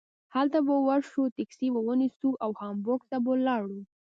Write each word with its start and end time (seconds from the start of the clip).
هلته 0.35 0.57
به 0.65 0.75
ور 0.87 1.01
شو 1.11 1.21
ټکسي 1.37 1.67
به 1.73 1.79
ونیسو 1.87 2.29
او 2.43 2.51
هامبورګ 2.59 3.01
ته 3.09 3.17
به 3.23 3.31
لاړو. 3.47 3.79